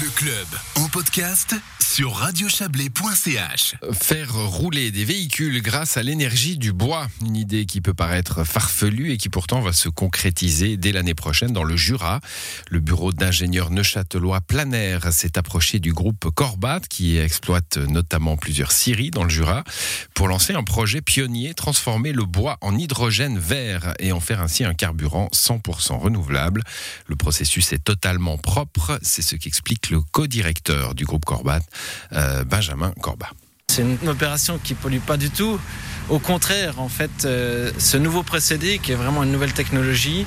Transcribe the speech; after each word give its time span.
Le 0.00 0.08
club 0.14 0.46
en 0.76 0.88
podcast 0.88 1.54
sur 1.92 2.14
radiochablais.ch. 2.14 3.74
Faire 3.92 4.32
rouler 4.34 4.90
des 4.90 5.04
véhicules 5.04 5.60
grâce 5.60 5.98
à 5.98 6.02
l'énergie 6.02 6.56
du 6.56 6.72
bois, 6.72 7.06
une 7.20 7.36
idée 7.36 7.66
qui 7.66 7.82
peut 7.82 7.92
paraître 7.92 8.44
farfelue 8.44 9.12
et 9.12 9.18
qui 9.18 9.28
pourtant 9.28 9.60
va 9.60 9.74
se 9.74 9.90
concrétiser 9.90 10.78
dès 10.78 10.90
l'année 10.90 11.12
prochaine 11.12 11.52
dans 11.52 11.64
le 11.64 11.76
Jura. 11.76 12.20
Le 12.70 12.80
bureau 12.80 13.12
d'ingénieurs 13.12 13.70
neuchâtelois 13.70 14.40
Planaire 14.40 15.12
s'est 15.12 15.36
approché 15.36 15.80
du 15.80 15.92
groupe 15.92 16.30
Corbat 16.30 16.80
qui 16.88 17.18
exploite 17.18 17.76
notamment 17.76 18.38
plusieurs 18.38 18.72
scieries 18.72 19.10
dans 19.10 19.24
le 19.24 19.30
Jura 19.30 19.62
pour 20.14 20.28
lancer 20.28 20.54
un 20.54 20.64
projet 20.64 21.02
pionnier, 21.02 21.52
transformer 21.52 22.12
le 22.12 22.24
bois 22.24 22.56
en 22.62 22.74
hydrogène 22.78 23.38
vert 23.38 23.92
et 23.98 24.12
en 24.12 24.20
faire 24.20 24.40
ainsi 24.40 24.64
un 24.64 24.72
carburant 24.72 25.28
100% 25.34 25.98
renouvelable. 25.98 26.62
Le 27.06 27.16
processus 27.16 27.74
est 27.74 27.84
totalement 27.84 28.38
propre, 28.38 28.98
c'est 29.02 29.20
ce 29.20 29.36
qu'explique 29.36 29.90
le 29.90 30.00
co-directeur 30.00 30.94
du 30.94 31.04
groupe 31.04 31.26
Corbat, 31.26 31.60
euh, 32.12 32.44
Benjamin 32.44 32.92
Corbat. 33.00 33.30
C'est 33.68 33.82
une 33.82 34.08
opération 34.08 34.58
qui 34.62 34.74
pollue 34.74 34.98
pas 34.98 35.16
du 35.16 35.30
tout. 35.30 35.58
Au 36.10 36.18
contraire, 36.18 36.78
en 36.78 36.88
fait, 36.88 37.24
euh, 37.24 37.70
ce 37.78 37.96
nouveau 37.96 38.22
procédé, 38.22 38.78
qui 38.78 38.92
est 38.92 38.96
vraiment 38.96 39.22
une 39.22 39.32
nouvelle 39.32 39.54
technologie, 39.54 40.26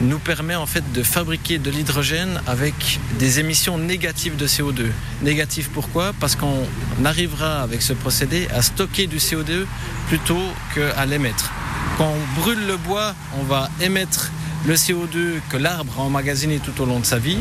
nous 0.00 0.18
permet 0.18 0.54
en 0.54 0.66
fait 0.66 0.84
de 0.92 1.02
fabriquer 1.02 1.58
de 1.58 1.70
l'hydrogène 1.70 2.40
avec 2.46 3.00
des 3.18 3.40
émissions 3.40 3.78
négatives 3.78 4.36
de 4.36 4.46
CO2. 4.46 4.86
Négatives 5.22 5.70
pourquoi? 5.72 6.12
Parce 6.20 6.36
qu'on 6.36 6.66
arrivera 7.04 7.62
avec 7.62 7.82
ce 7.82 7.92
procédé 7.94 8.46
à 8.54 8.62
stocker 8.62 9.06
du 9.06 9.16
CO2 9.18 9.66
plutôt 10.08 10.42
qu'à 10.74 11.06
l'émettre. 11.06 11.50
Quand 11.96 12.12
on 12.12 12.40
brûle 12.40 12.66
le 12.66 12.76
bois, 12.76 13.14
on 13.40 13.44
va 13.44 13.70
émettre 13.80 14.30
le 14.66 14.74
CO2 14.74 15.40
que 15.48 15.56
l'arbre 15.56 15.94
a 15.98 16.02
emmagasiné 16.02 16.58
tout 16.58 16.80
au 16.80 16.86
long 16.86 17.00
de 17.00 17.06
sa 17.06 17.18
vie. 17.18 17.38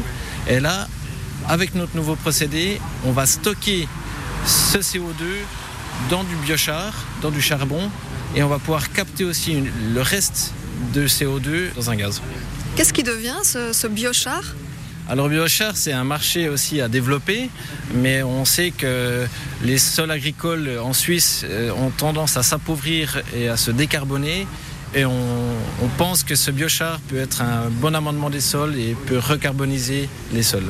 Et 0.48 0.60
là, 0.60 0.88
avec 1.48 1.76
notre 1.76 1.96
nouveau 1.96 2.16
procédé, 2.16 2.80
on 3.06 3.12
va 3.12 3.26
stocker 3.26 3.88
ce 4.46 4.78
CO2 4.78 5.24
dans 6.10 6.24
du 6.24 6.36
biochar, 6.38 6.94
dans 7.22 7.32
du 7.32 7.42
charbon, 7.42 7.90
et 8.36 8.44
on 8.44 8.50
va 8.50 8.60
pouvoir 8.60 8.92
capter 8.92 9.24
aussi 9.24 9.64
le 9.94 10.02
reste 10.02 10.54
de 10.94 11.08
CO2 11.08 11.74
dans 11.76 11.90
un 11.90 11.96
gaz. 11.96 12.22
Qu'est-ce 12.76 12.94
qui 12.94 13.04
devient 13.04 13.38
ce, 13.44 13.74
ce 13.74 13.88
biochar? 13.88 14.44
Alors 15.10 15.28
biochar, 15.28 15.76
c'est 15.76 15.92
un 15.92 16.06
marché 16.06 16.48
aussi 16.48 16.80
à 16.80 16.88
développer, 16.88 17.50
mais 17.94 18.24
on 18.24 18.46
sait 18.46 18.72
que 18.72 19.26
les 19.62 19.78
sols 19.78 20.12
agricoles 20.12 20.80
en 20.82 20.94
Suisse 20.94 21.42
euh, 21.44 21.72
ont 21.74 21.90
tendance 21.90 22.38
à 22.38 22.44
s'appauvrir 22.44 23.22
et 23.36 23.50
à 23.50 23.58
se 23.58 23.70
décarboner. 23.70 24.48
Et 24.96 25.06
on, 25.06 25.12
on, 25.82 25.88
pense 25.98 26.24
que 26.24 26.36
ce 26.36 26.52
biochar 26.52 27.00
peut 27.10 27.18
être 27.18 27.42
un 27.42 27.70
bon 27.70 27.96
amendement 27.96 28.30
des 28.30 28.40
sols 28.40 28.76
et 28.78 28.96
peut 29.08 29.18
recarboniser 29.18 30.08
les 30.32 30.44
sols. 30.44 30.70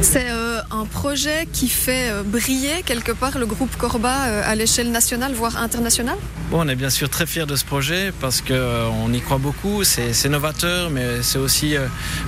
C'est 0.00 0.30
euh, 0.30 0.60
un 0.70 0.86
projet 0.86 1.46
qui 1.52 1.68
fait 1.68 2.10
euh, 2.10 2.22
briller 2.24 2.82
quelque 2.84 3.12
part 3.12 3.38
le 3.38 3.46
groupe 3.46 3.76
Corba 3.76 4.26
euh, 4.26 4.42
à 4.44 4.54
l'échelle 4.54 4.90
nationale, 4.90 5.32
voire 5.34 5.56
internationale? 5.56 6.18
On 6.52 6.68
est 6.68 6.74
bien 6.74 6.90
sûr 6.90 7.08
très 7.08 7.26
fiers 7.26 7.46
de 7.46 7.54
ce 7.54 7.64
projet 7.64 8.12
parce 8.20 8.40
qu'on 8.40 9.12
y 9.12 9.20
croit 9.20 9.38
beaucoup, 9.38 9.84
c'est 9.84 10.28
novateur, 10.28 10.90
mais 10.90 11.22
c'est 11.22 11.38
aussi 11.38 11.74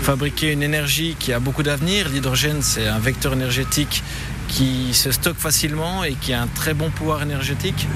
fabriquer 0.00 0.52
une 0.52 0.62
énergie 0.62 1.16
qui 1.18 1.32
a 1.32 1.38
beaucoup 1.38 1.62
d'avenir. 1.62 2.08
L'hydrogène, 2.08 2.62
c'est 2.62 2.86
un 2.86 2.98
vecteur 2.98 3.34
énergétique 3.34 4.02
qui 4.48 4.94
se 4.94 5.10
stocke 5.10 5.38
facilement 5.38 6.02
et 6.02 6.14
qui 6.14 6.32
a 6.32 6.42
un 6.42 6.46
très 6.46 6.74
bon 6.74 6.90
pouvoir 6.90 7.22
énergétique. 7.22 7.86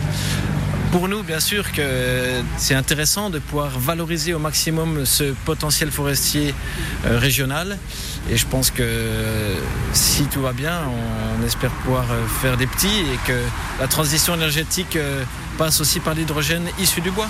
Pour 0.93 1.07
nous, 1.07 1.23
bien 1.23 1.39
sûr 1.39 1.71
que 1.71 2.43
c'est 2.57 2.75
intéressant 2.75 3.31
de 3.31 3.39
pouvoir 3.39 3.79
valoriser 3.79 4.35
au 4.35 4.41
maximum 4.41 5.07
ce 5.07 5.33
potentiel 5.45 5.93
forestier 5.93 6.53
euh, 7.05 7.17
régional. 7.17 7.79
Et 8.29 8.37
je 8.37 8.45
pense 8.45 8.73
que 8.73 9.55
si 9.93 10.25
tout 10.25 10.43
va 10.43 10.53
bien, 10.53 10.81
on 11.41 11.47
espère 11.47 11.71
pouvoir 11.71 12.07
faire 12.43 12.57
des 12.57 12.67
petits 12.67 12.89
et 12.89 13.19
que 13.25 13.41
la 13.79 13.87
transition 13.87 14.35
énergétique 14.35 14.99
passe 15.59 15.81
aussi 15.81 16.01
par 16.01 16.15
l'hydrogène 16.15 16.69
issu 16.81 17.01
du 17.01 17.13
bois. 17.13 17.29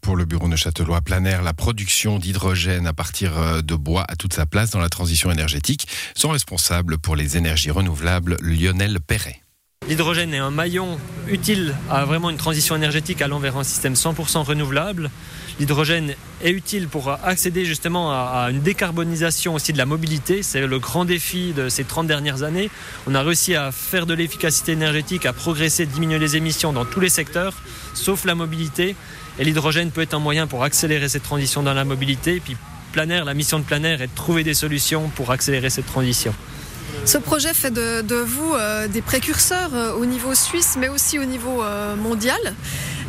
Pour 0.00 0.16
le 0.16 0.24
bureau 0.24 0.48
neuchâtelois 0.48 1.02
Planaire, 1.02 1.42
la 1.42 1.52
production 1.52 2.18
d'hydrogène 2.18 2.86
à 2.86 2.94
partir 2.94 3.62
de 3.62 3.74
bois 3.74 4.04
a 4.08 4.16
toute 4.16 4.32
sa 4.32 4.46
place 4.46 4.70
dans 4.70 4.80
la 4.80 4.88
transition 4.88 5.30
énergétique. 5.30 5.86
Son 6.14 6.30
responsable 6.30 6.98
pour 6.98 7.14
les 7.14 7.36
énergies 7.36 7.70
renouvelables, 7.70 8.38
Lionel 8.40 9.00
Perret. 9.00 9.42
L'hydrogène 9.92 10.32
est 10.32 10.38
un 10.38 10.50
maillon 10.50 10.98
utile 11.28 11.74
à 11.90 12.06
vraiment 12.06 12.30
une 12.30 12.38
transition 12.38 12.74
énergétique 12.74 13.20
allant 13.20 13.38
vers 13.38 13.58
un 13.58 13.62
système 13.62 13.92
100% 13.92 14.42
renouvelable. 14.42 15.10
L'hydrogène 15.60 16.14
est 16.42 16.50
utile 16.50 16.88
pour 16.88 17.10
accéder 17.10 17.66
justement 17.66 18.10
à, 18.10 18.48
une 18.50 18.62
décarbonisation 18.62 19.54
aussi 19.54 19.74
de 19.74 19.76
la 19.76 19.84
mobilité. 19.84 20.42
C'est 20.42 20.66
le 20.66 20.78
grand 20.78 21.04
défi 21.04 21.52
de 21.52 21.68
ces 21.68 21.84
30 21.84 22.06
dernières 22.06 22.42
années. 22.42 22.70
On 23.06 23.14
a 23.14 23.20
réussi 23.20 23.54
à 23.54 23.70
faire 23.70 24.06
de 24.06 24.14
l'efficacité 24.14 24.72
énergétique, 24.72 25.26
à 25.26 25.34
progresser, 25.34 25.84
diminuer 25.84 26.18
les 26.18 26.36
émissions 26.36 26.72
dans 26.72 26.86
tous 26.86 27.00
les 27.00 27.10
secteurs, 27.10 27.52
sauf 27.92 28.24
la 28.24 28.34
mobilité. 28.34 28.96
Et 29.38 29.44
l'hydrogène 29.44 29.90
peut 29.90 30.00
être 30.00 30.14
un 30.14 30.20
moyen 30.20 30.46
pour 30.46 30.64
accélérer 30.64 31.10
cette 31.10 31.24
transition 31.24 31.62
dans 31.62 31.74
la 31.74 31.84
mobilité. 31.84 32.36
Et 32.36 32.40
puis 32.40 32.56
Planaire, 32.92 33.26
la 33.26 33.34
mission 33.34 33.58
de 33.58 33.64
Planaire 33.64 34.00
est 34.00 34.06
de 34.06 34.14
trouver 34.14 34.42
des 34.42 34.54
solutions 34.54 35.10
pour 35.10 35.32
accélérer 35.32 35.68
cette 35.68 35.84
transition. 35.84 36.32
Ce 37.04 37.18
projet 37.18 37.52
fait 37.52 37.72
de, 37.72 38.14
vous 38.14 38.54
euh, 38.54 38.86
des 38.86 39.02
précurseurs 39.02 39.74
euh, 39.74 39.92
au 39.94 40.06
niveau 40.06 40.34
suisse, 40.34 40.76
mais 40.78 40.88
aussi 40.88 41.18
au 41.18 41.24
niveau 41.24 41.62
euh, 41.62 41.96
mondial. 41.96 42.38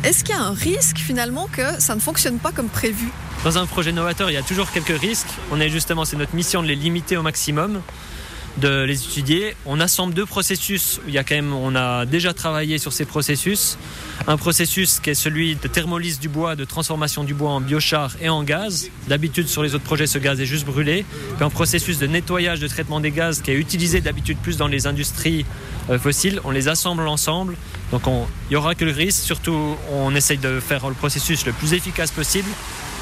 Est-ce 0.02 0.24
qu'il 0.24 0.34
y 0.34 0.38
a 0.38 0.42
un 0.42 0.52
risque 0.52 0.98
finalement 0.98 1.48
que 1.50 1.80
ça 1.80 1.94
ne 1.94 2.00
fonctionne 2.00 2.38
pas 2.38 2.50
comme 2.50 2.68
prévu? 2.68 3.08
Dans 3.44 3.56
un 3.56 3.66
projet 3.66 3.92
novateur, 3.92 4.30
il 4.30 4.34
y 4.34 4.36
a 4.36 4.42
toujours 4.42 4.70
quelques 4.72 4.98
risques. 5.00 5.28
On 5.52 5.60
est 5.60 5.68
justement, 5.68 6.04
c'est 6.04 6.16
notre 6.16 6.34
mission 6.34 6.60
de 6.60 6.66
les 6.66 6.74
limiter 6.74 7.16
au 7.16 7.22
maximum 7.22 7.80
de 8.58 8.84
les 8.84 9.02
étudier. 9.04 9.56
On 9.66 9.80
assemble 9.80 10.14
deux 10.14 10.26
processus. 10.26 11.00
Il 11.06 11.14
y 11.14 11.18
a 11.18 11.24
on 11.52 11.74
a 11.74 12.06
déjà 12.06 12.32
travaillé 12.32 12.78
sur 12.78 12.92
ces 12.92 13.04
processus. 13.04 13.76
Un 14.28 14.36
processus 14.36 15.00
qui 15.00 15.10
est 15.10 15.14
celui 15.14 15.56
de 15.56 15.68
thermolyse 15.68 16.20
du 16.20 16.28
bois, 16.28 16.54
de 16.54 16.64
transformation 16.64 17.24
du 17.24 17.34
bois 17.34 17.50
en 17.50 17.60
biochar 17.60 18.12
et 18.20 18.28
en 18.28 18.42
gaz. 18.42 18.90
D'habitude, 19.08 19.48
sur 19.48 19.62
les 19.62 19.74
autres 19.74 19.84
projets, 19.84 20.06
ce 20.06 20.18
gaz 20.18 20.40
est 20.40 20.46
juste 20.46 20.66
brûlé. 20.66 21.04
Puis 21.36 21.44
un 21.44 21.50
processus 21.50 21.98
de 21.98 22.06
nettoyage, 22.06 22.60
de 22.60 22.68
traitement 22.68 23.00
des 23.00 23.10
gaz 23.10 23.42
qui 23.42 23.50
est 23.50 23.56
utilisé 23.56 24.00
d'habitude 24.00 24.38
plus 24.38 24.56
dans 24.56 24.68
les 24.68 24.86
industries 24.86 25.44
euh, 25.90 25.98
fossiles. 25.98 26.40
On 26.44 26.50
les 26.50 26.68
assemble 26.68 27.08
ensemble. 27.08 27.56
Donc 27.90 28.06
on, 28.06 28.26
il 28.50 28.54
y 28.54 28.56
aura 28.56 28.74
que 28.74 28.84
le 28.84 28.92
risque. 28.92 29.24
Surtout, 29.24 29.76
on 29.92 30.14
essaye 30.14 30.38
de 30.38 30.60
faire 30.60 30.88
le 30.88 30.94
processus 30.94 31.44
le 31.46 31.52
plus 31.52 31.74
efficace 31.74 32.12
possible 32.12 32.48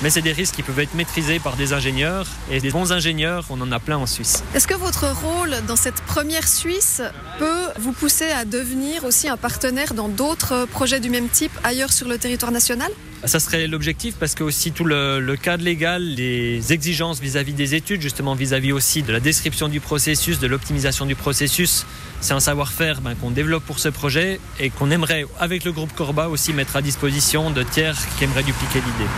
mais 0.02 0.10
c'est 0.10 0.22
des 0.22 0.32
risques 0.32 0.56
qui 0.56 0.62
peuvent 0.62 0.80
être 0.80 0.94
maîtrisés 0.94 1.38
par 1.38 1.56
des 1.56 1.72
ingénieurs 1.72 2.26
et 2.50 2.60
des 2.60 2.70
bons 2.70 2.92
ingénieurs, 2.92 3.44
on 3.50 3.60
en 3.60 3.70
a 3.70 3.78
plein 3.78 3.98
en 3.98 4.06
Suisse. 4.06 4.42
Est-ce 4.54 4.66
que 4.66 4.74
votre 4.74 5.06
rôle 5.06 5.54
dans 5.68 5.76
cette 5.76 6.02
première 6.02 6.48
Suisse 6.48 7.02
peut 7.38 7.68
vous 7.78 7.92
pousser 7.92 8.30
à 8.30 8.44
devenir 8.44 9.04
aussi 9.04 9.28
un 9.28 9.36
partenaire 9.36 9.94
dans 9.94 10.08
d'autres 10.08 10.66
projets 10.66 11.00
du 11.00 11.08
même 11.08 11.28
type 11.28 11.52
ailleurs 11.62 11.92
sur 11.92 12.08
le 12.08 12.18
territoire 12.18 12.52
national? 12.52 12.90
Ça 13.24 13.38
serait 13.38 13.68
l'objectif 13.68 14.16
parce 14.18 14.34
que 14.34 14.42
aussi 14.42 14.72
tout 14.72 14.84
le, 14.84 15.20
le, 15.20 15.36
cadre 15.36 15.62
légal, 15.62 16.02
les 16.02 16.72
exigences 16.72 17.20
vis-à-vis 17.20 17.52
-vis 17.52 17.56
des 17.56 17.74
études, 17.76 18.00
justement 18.02 18.34
vis-à-vis 18.34 18.70
-vis 18.70 18.72
aussi 18.72 19.02
de 19.04 19.12
la 19.12 19.20
description 19.20 19.68
du 19.68 19.78
processus, 19.78 20.40
de 20.40 20.48
l'optimisation 20.48 21.06
du 21.06 21.14
processus, 21.14 21.86
c'est 22.20 22.34
un 22.34 22.40
savoir-faire 22.40 23.00
ben, 23.00 23.14
qu'on 23.14 23.30
développe 23.30 23.64
pour 23.64 23.78
ce 23.78 23.88
projet 23.88 24.40
et 24.58 24.70
qu'on 24.70 24.90
aimerait 24.90 25.24
avec 25.38 25.64
le 25.64 25.72
groupe 25.72 25.94
Corba 25.94 26.28
aussi 26.28 26.52
mettre 26.52 26.74
à 26.76 26.82
disposition 26.82 27.50
de 27.52 27.62
tiers 27.62 27.98
qui 28.16 28.24
aimeraient 28.24 28.42
dupliquer 28.42 28.80
l'idée. 28.80 29.10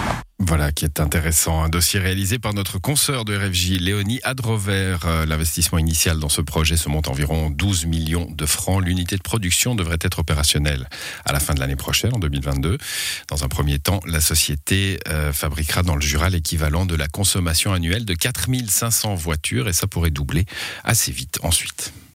Voilà 0.47 0.73
qui 0.73 0.85
est 0.85 1.01
intéressant. 1.01 1.63
Un 1.63 1.71
dossier 1.71 1.99
réalisé 1.99 2.39
par 2.39 2.53
notre 2.53 2.79
consoeur 2.79 3.25
de 3.25 3.35
RFJ, 3.35 3.81
Léonie 3.81 4.21
Adrover. 4.25 4.99
L'investissement 5.27 5.79
initial 5.79 6.19
dans 6.19 6.29
ce 6.29 6.43
projet 6.43 6.77
se 6.77 6.91
monte 6.91 7.09
environ 7.09 7.49
12 7.49 7.87
millions 7.87 8.31
de 8.31 8.45
francs. 8.45 8.85
L'unité 8.85 9.17
de 9.17 9.23
production 9.23 9.75
devrait 9.75 9.97
être 10.03 10.19
opérationnelle 10.19 10.87
à 11.25 11.33
la 11.33 11.41
fin 11.41 11.55
de 11.55 11.61
l'année 11.61 11.77
prochaine, 11.77 12.15
en 12.15 12.19
2022. 12.19 12.77
Dans 13.29 13.43
un 13.43 13.49
premier 13.49 13.79
temps, 13.79 14.01
la 14.07 14.21
société 14.21 15.01
euh, 15.09 15.33
fabriquera 15.33 15.83
dans 15.83 15.95
le 15.95 16.03
Jura 16.03 16.29
l'équivalent 16.29 16.85
de 16.85 16.95
la 16.95 17.09
consommation 17.09 17.73
annuelle 17.73 18.05
de 18.05 18.15
4500 18.15 19.15
voitures 19.15 19.67
et 19.67 19.73
ça 19.73 19.87
pourrait 19.87 20.11
doubler 20.11 20.45
assez 20.85 21.11
vite 21.11 21.39
ensuite. 21.43 21.95